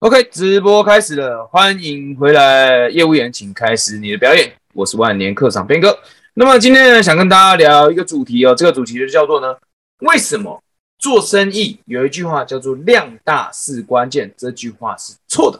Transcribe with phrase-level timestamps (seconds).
[0.00, 4.52] OK，直播开始了，欢迎回来，业务员，请开始你的表演。
[4.74, 5.98] 我是万年课长边哥。
[6.34, 9.56] 那么今天呢，想跟大家聊一个主题哦，这个主题就叫做呢，
[10.00, 10.62] 为什么
[10.98, 14.30] 做生意有一句话叫做量大是关键？
[14.36, 15.58] 这句话是错的。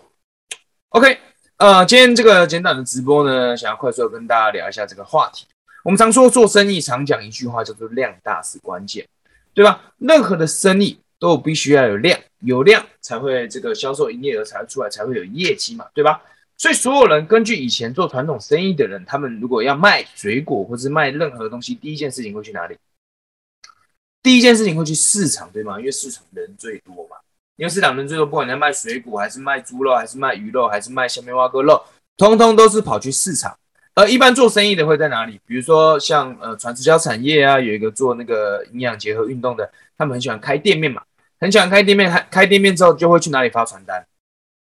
[0.91, 1.19] OK，
[1.57, 5.47] 呃，今天这个简短的直播呢，想要快速的跟大家聊一下这个话题。
[5.83, 9.07] 我们常说做生意，常讲一句话叫做量大是关键，
[9.55, 9.81] 对吧？
[9.97, 10.99] 任何的生意。
[11.19, 16.23] 都必须要有量，有量才会这个销售营业额才会出来，才会有业绩嘛，对吧？
[16.57, 22.77] 所以所有人根据以前做传统生意的人，他们如果要卖水果或是卖任何东西，第一件事情会去哪里？
[24.23, 25.79] 第一件事情会去市场，对吗？
[25.79, 27.17] 因为市场人最多嘛。
[27.57, 31.83] 因为市场人最多，不管你要卖水果，还是卖猪肉，还是卖鱼肉，还是卖下面挖个肉，
[32.17, 33.57] 通通都是跑去市场。
[33.97, 35.41] 呃一般做生意的会在哪里？
[35.45, 39.69] 比如说像呃传直销产业啊，有一个做那个营养结合运动的。
[39.99, 41.03] 他们很喜欢开店面嘛，
[41.41, 44.07] 很喜欢开店面，开开店面之后就会去哪里发传单？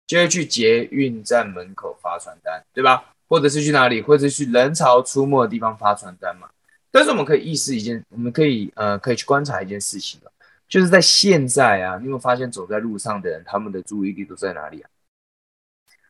[0.05, 3.03] 就会去捷运站门口发传单，对吧？
[3.27, 3.99] 或者是去哪里？
[3.99, 6.47] 或者是去人潮出没的地方发传单嘛？
[6.91, 10.31] 但是我们可以意识一件，我们可以呃可以去观察一件事情了，
[10.69, 14.89] 就是在现在啊，你有没有发现走在路上的人，他们的注意力都在哪里啊？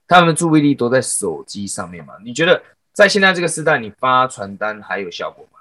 [0.06, 2.16] 他们的注意力都在手机上面嘛？
[2.26, 2.62] 你觉得
[2.94, 5.60] 在现在这个时代，你发传单还有效果吗？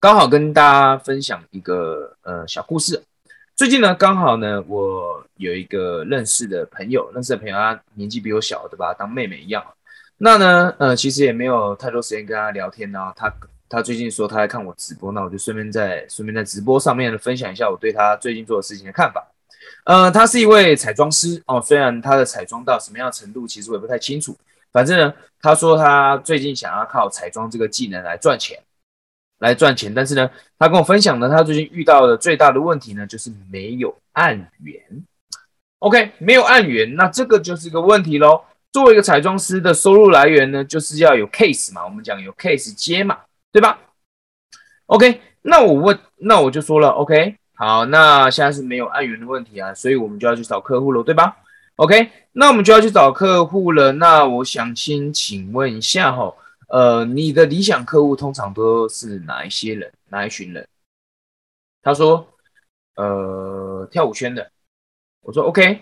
[0.00, 3.00] 刚好跟大家分享一个呃小故事。
[3.54, 8.92] 最近呢，刚好呢，我有一个认识的朋友，认识的朋友，他年纪比我小，对吧？
[8.92, 9.64] 当妹妹一样。
[10.16, 13.12] 那呢，呃，其实也没有太多时间跟他聊天呢。
[13.14, 13.32] 他
[13.68, 19.24] 他最近说他在看我直播，那我就顺便在顺便在直播上面分享一下我对他最近做的事情的看法。
[19.84, 24.36] 呃，他是一位彩妆师哦，虽然他的彩妆到什么样的程度，其实我也不太清楚。
[24.72, 28.58] 反正呢，他说他最近想要靠彩妆这个技能来赚钱。
[29.40, 34.82] 来赚钱，但是呢，他跟我分享呢，他最近遇到的最大的问题呢，就是没有案源。
[35.78, 38.42] OK，没有案源，那这个就是一个问题喽。
[38.72, 43.16] 作为一个彩妆师的收入来源呢，就是要有 case 嘛，我们讲有 case 接嘛，
[43.52, 43.78] 对吧
[44.86, 51.36] ？OK，那我问，那我就说了，OK，好，那现在是没有案源的问题啊，所以我们就要去找客户了，对吧
[51.78, 53.92] ？OK，那我们就要去找客户了。
[53.92, 56.34] 那我想先请问一下哈。
[56.68, 59.90] 呃，你的理想客户通常都是哪一些人？
[60.10, 60.68] 哪一群人？
[61.80, 62.28] 他说，
[62.96, 64.50] 呃，跳舞圈的。
[65.22, 65.80] 我说 OK，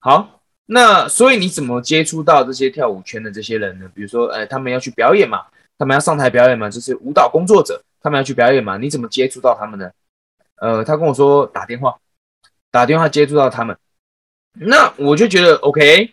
[0.00, 3.88] 好，那所以你怎么接触到这些跳舞圈的这些人呢？
[3.94, 5.44] 比如说，呃，他们要去表演嘛，
[5.78, 9.90] 他们要上台表演嘛，就是舞蹈工作者，他们要去表演嘛，你怎么接触到他们呢？
[10.56, 11.96] 呃，他跟我说打电话，
[12.72, 13.78] 打电话接触到他们，
[14.54, 16.10] 那我就觉得 OK。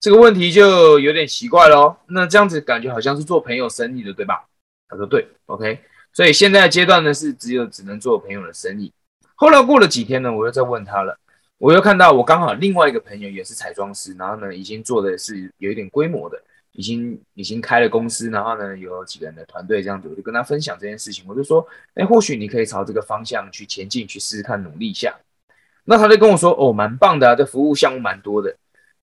[0.00, 1.96] 这个问题就有点奇怪喽。
[2.06, 4.46] 那这样子感觉好像是做朋友生意的，对吧？
[4.88, 5.80] 他说对，OK。
[6.12, 8.92] 所以现在阶段呢是只有只能做朋友的生意。
[9.34, 11.18] 后来过了几天呢，我又再问他了，
[11.58, 16.40] 我又看到我刚好另外一个朋友也是彩妆师，然后呢已经做的是有一点规模的，
[16.72, 25.12] 已经已经开了公司，然后呢有几个人的团队这样子，我就跟他分享这件事情，我就说，哎，或许你可以朝这个方向去前进，去试试看，努力一下。
[25.90, 28.54] 那他就跟我说，哦，蛮棒的啊，这服务项目蛮多的。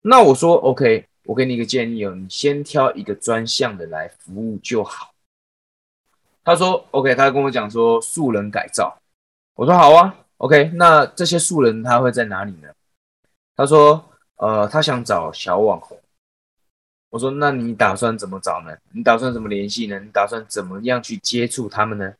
[0.03, 5.12] 那我说 OK，我给你一个建议哦，你先挑一个专项的来服务就好。
[6.44, 8.96] 他说 OK，他跟我讲说素人改造。
[9.56, 12.69] 我说好啊，OK，那这些素人他会在哪里呢？
[13.56, 16.00] 他说呃，他想找小网红。
[17.09, 18.78] 我说那你打算怎么找呢？
[18.91, 20.00] 你打算怎么联系呢？
[20.00, 22.13] 你打算怎么样去接触他们呢？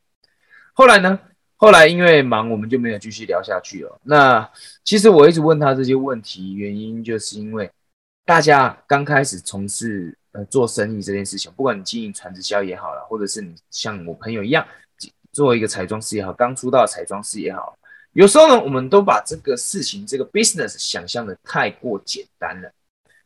[0.72, 1.20] 后来呢？
[1.56, 3.98] 后来因为忙，我们就没有继续聊下去了。
[4.02, 4.48] 那
[4.84, 7.70] 其实我一直问他这些问题，原因就是因为。
[8.28, 14.66] 大家刚开始从事呃做生意这件事情，不管你经营传直销也好了，或者是你像我朋友一样
[15.30, 17.78] 做一个彩妆师也好，刚出道的彩妆师也好，
[18.14, 22.68] 有时候呢，我们都把这个事情这个 business 想象的太过简单了。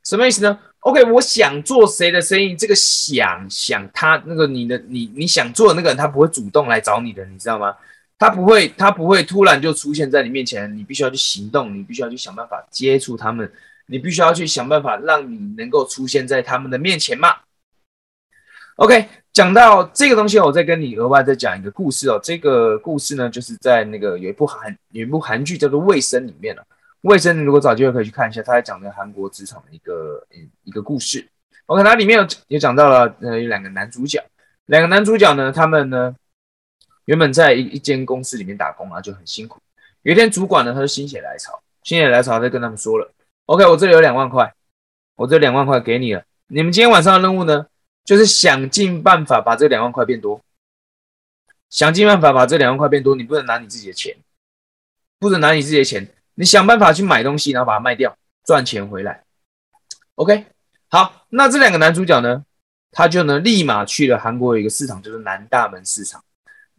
[0.04, 7.74] 什么意思呢？OK，我想做谁的生意，这个想想他那个你的你你想做的那个人，他不会主动来找你的，你知道吗？
[8.20, 13.50] 他不会他不会突然就出现在你面前，你必须要去行动，你必须要去想办法接触他们。
[13.86, 17.34] 你必须要去想办法，让你能够出现在他们的面前嘛。
[18.76, 22.20] OK，讲到这个东西，我再跟你额外再讲一个故事哦。
[22.22, 26.64] 这个故事呢，就是在那个有一部韩有一部韩剧叫做《卫生》里面了。
[27.00, 31.26] 卫生如果找机会可以去看一下，他在讲的韩国职场的一个嗯一个故事。
[31.66, 34.22] OK，它里面有有讲到了呃有两个男主角，
[34.66, 36.14] 两个男主角呢，他们呢
[37.06, 39.60] 原本在一一间公司里面打工啊，就很辛苦。
[40.02, 43.12] 有一天主管呢，他就心血来潮，心血来潮在跟他们说了。
[43.46, 44.54] OK，我这里有两万块，
[45.16, 46.24] 我这两万块给你了。
[46.46, 47.66] 你们今天晚上的任务呢，
[48.04, 50.40] 就是想尽办法把这两万块变多，
[51.68, 53.14] 想尽办法把这两万块变多。
[53.14, 54.16] 你不能拿你自己的钱，
[55.18, 59.24] 不能拿你自己的钱，你想办法去买东西，然后把它卖掉，赚钱回来。
[60.14, 60.46] OK，
[60.88, 62.44] 好，那这两个男主角呢，
[62.90, 66.24] 他就呢立马去了韩国有一个市场，就是南大门市场。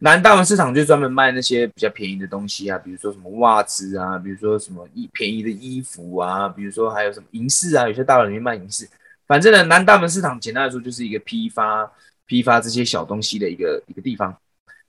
[0.04, 8.88] 南大门市场就专门卖那些比较便宜的东西啊，比如说什么袜子啊，比如说什么衣便宜的衣服啊，比如说还有什么银饰啊，有些大楼里面卖银饰。
[9.28, 11.88] 反正呢，南大门市场简单来说就是一个批发
[12.26, 14.36] 批发这些小东西的一个一个地方。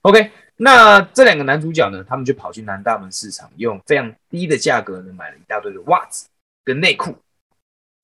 [0.02, 6.26] OK，那这两个男主角呢，他们就跑去南大门市场，用非常低的价格呢买了一大堆的袜子
[6.64, 7.16] 跟内裤。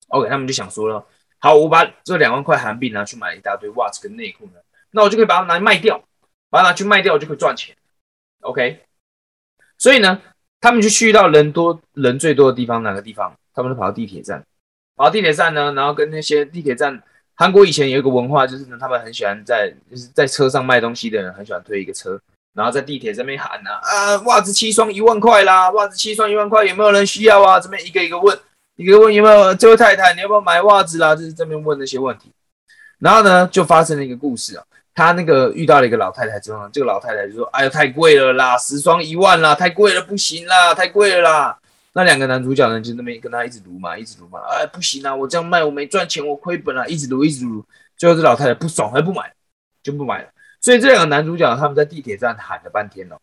[0.07, 1.05] OK，他们就想说了，
[1.39, 4.61] 好，我把这两万块韩币拿去买一大堆袜子跟内裤呢，
[4.91, 6.01] 那我就可以把它拿来卖掉。
[6.51, 7.75] 把它拿去卖掉就可以赚钱
[8.41, 8.81] ，OK。
[9.79, 10.21] 所以呢，
[10.59, 13.33] 他们就去到人多人最多的地方，哪个地方？
[13.53, 14.45] 他们就跑到地铁站，
[14.95, 17.01] 跑到地铁站呢，然后跟那些地铁站，
[17.33, 22.21] 韩国以前有一个文化，就是呢，他们很喜欢在就是在车上卖东西的人很喜欢推一个车，
[22.53, 27.59] 然后在地铁这边喊啊啊，袜子七双一万块啦，袜子七双一万块，有没有人需要啊？
[27.59, 28.37] 这边一个一个问，
[28.75, 31.15] 一个问有没有这位太太，你要不要买袜子啦？
[31.15, 32.31] 就是这边问那些问题，
[32.99, 34.63] 然后呢，就发生了一个故事啊。
[34.93, 41.57] 他那个遇到了一个老太太之后呢，这个老太太就说：“哎呀，太贵了啦，十双一万啦，太贵了，不行啦，太贵了啦。”
[41.93, 47.63] 那两个男主角呢，就那边跟他一直撸嘛，一直撸嘛，哎，不行啊，我这样卖我没赚钱，我亏本了，一直撸，一直撸。
[47.97, 49.33] 最后这老太太不爽，还不买，
[49.83, 50.29] 就不买了。
[50.59, 53.19] 所以这两个男主角他们在地铁站喊了半天了，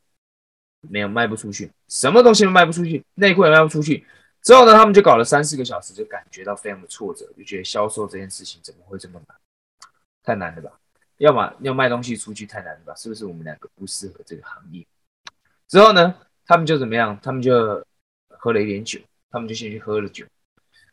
[0.88, 4.06] 没有卖不出去，什么东西都卖不出去，内裤也卖不出去。
[4.42, 9.36] 之后呢，他们就搞了三四个小时，就感觉到非常的挫折，就觉得销售这件事情怎么会这么难，
[10.22, 10.70] 太难了吧？
[11.18, 12.94] 要么要卖东西出去太难了吧？
[12.96, 14.86] 是不是我们两个不适合这个行业？
[15.68, 16.14] 之后呢，
[16.46, 17.18] 他们就怎么样？
[17.22, 17.84] 他们就
[18.28, 18.98] 喝了一点酒，
[19.30, 20.24] 他们就先去喝了酒。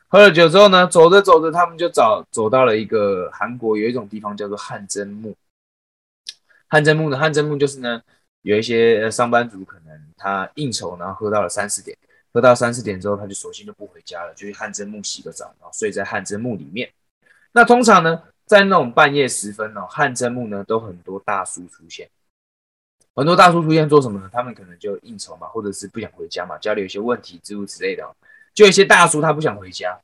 [0.08, 5.36] 喝了酒之后呢，走着走着，他们就找走到了一个韩国有一种地方叫做汗蒸木。
[6.68, 8.02] 汗蒸木呢，汗蒸木就是呢，
[8.42, 11.98] 有一些上班族可能他应酬，然后喝到了三四点，
[12.34, 16.92] 喝到三四点之后，他就索性就不回家了，就去汗蒸木洗个澡，然后睡在汗蒸木里面。
[17.52, 18.24] 那通常呢？
[18.46, 22.08] 在那种半夜时分哦，汗蒸木呢都很多大叔出现，
[23.16, 24.30] 很多大叔出现做什么呢？
[24.32, 28.08] 他们可能就应酬嘛，或者是不想回家嘛，家里有些问题，诸如此类的。
[28.54, 30.00] 就有些大叔他不想回家，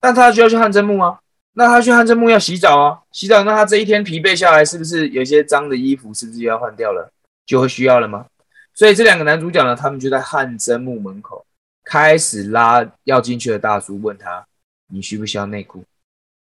[0.00, 1.20] 但他需要去汗蒸木啊，
[1.52, 7.12] 那他去汗蒸木要洗澡啊，洗澡那他这一天疲惫下来，是不是有些脏的衣服是不是要换掉了，
[7.44, 8.26] 就会需要了吗？
[8.74, 11.44] 所以这两个男主角呢，他们就在汗蒸木门口
[11.84, 14.46] 开始拉要进去的大叔，问他
[14.88, 15.84] 你需不需要内裤？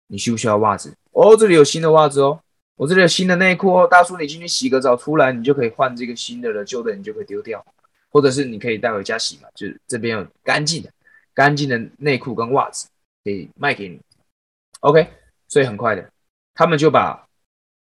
[0.06, 0.94] 你需不需要袜子？
[1.12, 2.40] 哦，这里有新的袜子哦，
[2.76, 3.86] 我这里有新的内裤哦。
[3.86, 7.64] 大叔，你进去洗个澡出来，你就可以换这个新的了，旧的你就可以丢掉，
[8.10, 9.48] 或者是你可以带回家洗嘛。
[9.54, 10.90] 就是这边有干净的、
[11.32, 12.88] 干净的内裤跟袜子
[13.22, 14.00] 可以卖给你。
[14.80, 15.08] OK，
[15.48, 16.10] 所以很快的，
[16.54, 17.26] 他们就把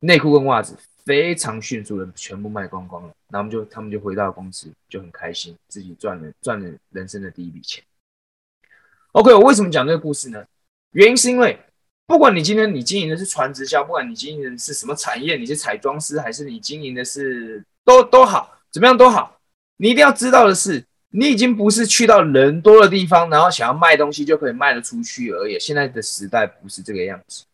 [0.00, 3.14] 内裤跟袜子非常迅速的全部卖光光了。
[3.28, 7.82] 然后就他们就回到公司，就很开心，自己赚了赚了人生的第一笔钱。
[9.12, 10.44] OK，我为什么讲这个故事呢？
[10.92, 11.58] 原因是因为。
[12.10, 19.38] 不管你今天你经营的是传直销，不管你经营的是什么产业，你是彩妆师还是你经营的是都都好，怎么样都好，
[19.76, 25.56] 你一定要知道的是，你已经不是去到人多的地方，然后想要卖东西就可以卖得出去而已。
[25.60, 27.44] 现在的时代不是这个样子，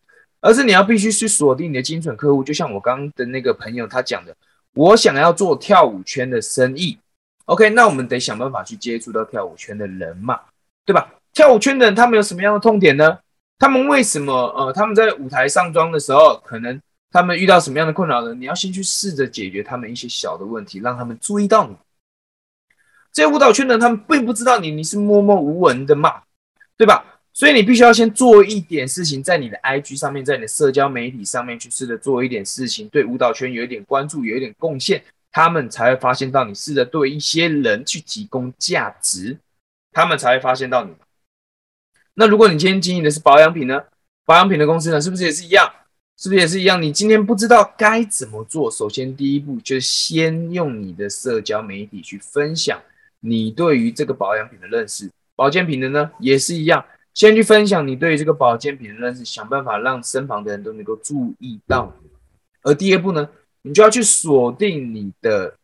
[0.40, 2.42] 而是你要必须去锁定你的精准客户。
[2.42, 4.34] 就像我刚刚的那个朋友他讲的，
[4.72, 6.96] 我想要做跳舞圈的生意
[7.44, 10.40] ，OK，那我们得想办法去接触到跳舞圈的人嘛，
[10.86, 11.12] 对吧？
[11.34, 13.18] 跳舞圈的人他们有什么样的痛点呢？
[13.58, 14.32] 他们为什么？
[14.56, 18.34] 呃，他们在舞台上妆的时候，可能他们遇到什么样的困扰呢？
[18.34, 21.74] 你要先去试着解决他们一些小的问题，让他们注意到你。
[23.12, 26.22] 这些舞蹈圈的，他们并不知道你，你是默默无闻的嘛，
[26.76, 27.02] 对吧？
[27.32, 35.02] 所以你必须要先做一点事情，在你的 IG 上面，在你的社交媒体上面去试着做一点事情，对舞蹈圈有一点关注，有一点贡献，
[35.32, 36.54] 他们才会发现到你。
[36.54, 39.38] 试着对一些人去提供价值，
[39.92, 40.92] 他们才会发现到你。
[42.18, 43.78] 那如果你今天经营的是保养品呢？
[44.24, 45.70] 保养品的公司呢，是不是也是一样？
[46.16, 46.80] 是不是也是一样？
[46.80, 52.80] 你今天不知道该怎么做，首先第一步就先用你的社交媒体去分享
[53.20, 55.10] 你对于这个保养品的认识。
[55.34, 56.82] 保健品的呢，也是一样，
[57.12, 61.94] 先去分享你对于这个保健品的认识，想办法让身旁的人都能够注意到。
[62.62, 63.28] 而第二步呢，
[63.60, 65.54] 你就要去锁定你的，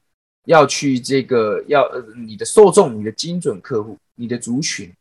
[0.45, 4.93] 要去这个要呃你的受众、你的精准客户、你的族群。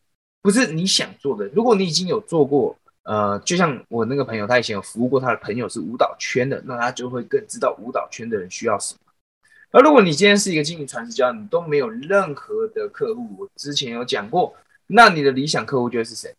[0.42, 1.46] 不是你想做的。
[1.54, 9.00] 如果你已经有做过，呃，就像我那个朋友，他以前有服务过他的朋友是舞蹈圈的，那他就会更知道舞蹈圈的人需要什么。
[9.72, 14.54] 而如果你今天是一个经营传直销，你都没有任何的客户，我之前有讲过，
[14.88, 16.34] 那你的理想客户就会是谁？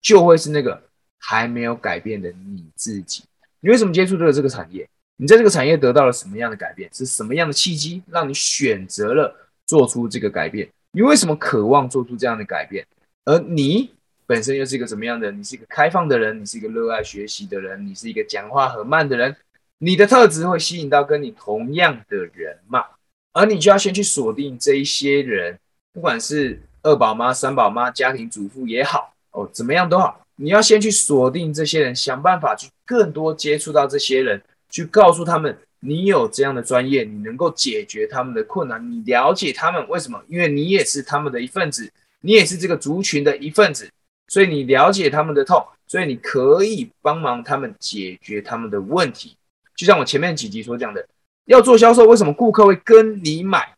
[0.00, 0.80] 就会是那个
[1.18, 3.24] 还没有改变的你自己。
[3.60, 4.88] 你为什么接触到了这个产业？
[5.16, 6.88] 你在这个产业得到了什么样的改变？
[6.94, 9.34] 是什么样的契机让你选择了
[9.66, 10.68] 做出这个改变？
[10.92, 12.86] 你为什么渴望做出这样的改变？
[13.28, 13.90] 而你
[14.24, 15.30] 本身又是一个怎么样的？
[15.30, 19.36] 你是一个开放的人，你是一个热爱学习的人，你是一个讲话很慢的人，
[19.76, 22.82] 你的特质会吸引到跟你同样的人嘛？
[23.34, 25.58] 而你就要先去锁定这一些人，
[25.92, 40.18] 不管是二宝妈、三宝妈、家庭主妇也好，哦，怎么样都好，你要先去锁定这些人，想办法去更多接触到这些人，去告诉他们你有这样的专业，你能够解决他们的困难，你了解他们为什么？
[40.28, 43.88] 因为你也是他们的一份子，你也是这个族群的一份子。
[44.30, 49.34] 所以你了解他们的痛，所以你可以帮忙他们解决他们的问题。
[49.74, 51.06] 就像我前面几集所讲的，
[51.46, 53.74] 要做销售，为什么顾客会跟你买？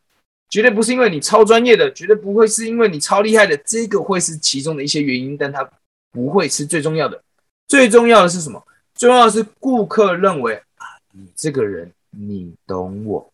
[0.49, 5.70] 绝对不是因为你超专业的，绝对不会是因为你超厉害的，这个会是其中的一些原因，但它
[6.11, 7.23] 不会是最重要的。
[7.68, 8.61] 最重要的是什么？
[8.97, 13.32] 最重要的是顾客认为啊，你这个人，你懂我，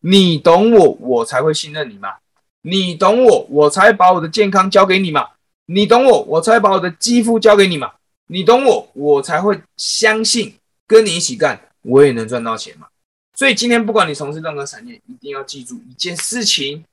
[0.00, 2.16] 你懂我，我才会信任你嘛。
[2.62, 5.26] 你懂我，我才把我的健康交给你嘛。
[5.66, 7.92] 你懂我，我才把我的肌肤交给你嘛。
[8.28, 10.54] 你懂我，我才会相信
[10.86, 12.86] 跟你一起干，我也能赚到钱嘛。
[13.34, 16.84] 所以今天不管你从事任何产业，一定要记住一件事情，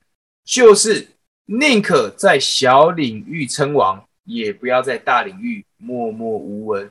[0.43, 1.07] 就是
[1.45, 6.89] 宁可在小领域称王，也不要在大领域默默无闻。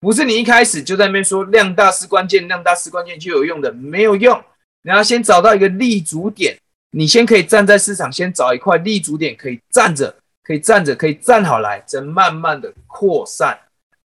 [0.00, 4.42] 不是你一开始就在那边说量大是关键，量大是关键就有用的，没有用。
[4.82, 6.58] 你要先找到一个立足点，
[6.90, 10.16] 你先可以站在市场，先找一块立足点可以站着。
[10.42, 13.56] 可以站着，可以站好来，再慢慢的扩散。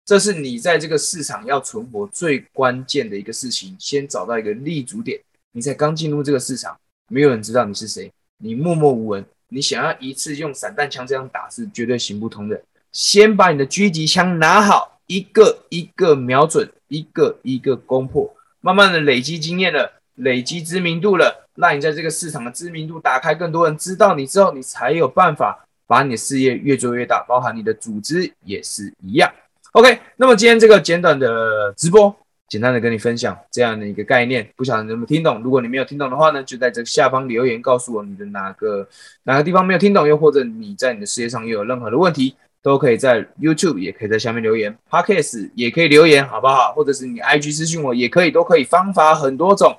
[0.06, 3.76] 这是你在这个市场要存活最关键的一个事情。
[3.80, 5.20] 先找到一个立足点。
[5.54, 6.78] 你才刚进入这个市场，
[7.08, 12.62] 没有人知道你是谁，你默默无闻，你想要一次用散弹枪这样打是绝对行不通的。
[12.92, 25.62] 先把你的狙击枪拿好，一个一个瞄准，一个一个攻破，慢慢的累积经验了，累积知名度了，让你在这个市场的知名度打开，更多人知道你之后，你才有办法。
[25.88, 29.32] 把你的事业越做越大，包含你的组织也是一样。
[29.74, 32.16] OK，那么今天这个简短的直播，
[32.50, 35.44] 简单的跟你分享这样的一个概念，不晓得你有没有听懂？
[35.44, 38.88] 如果你没有听懂的话呢，就在这下方留言告诉我你的哪个
[39.26, 46.74] 哪个地方没有听懂，又或者你在你的事业上又有任何的问题，都可以在 YouTube 也可以在下面留言，Podcast 也可以留言，好不好？
[46.74, 48.64] 或者是你 IG 私信我也可以，都可以。
[48.64, 49.78] 方法很多种，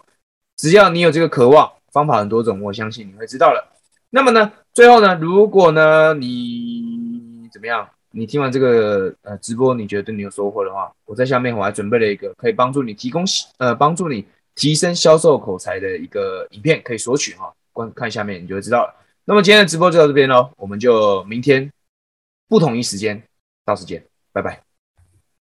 [0.56, 3.72] 只要你有这个渴望，方法很多种，我相信你会知道了。
[4.10, 13.25] 那么呢，最后呢，如果呢你怎么样，你听完这个呃直播，你觉得对你有收获的话，我在下面我还准备了一个可以帮助你提供
[13.58, 18.94] 呃帮助你提升销售口才的一个影片，可以索取哈，观看下面你就会知道了。
[19.25, 21.70] 那么今天的直播就到这边喽，我们就明天
[22.48, 23.22] 不同一时间
[23.64, 24.65] 到时间，拜拜。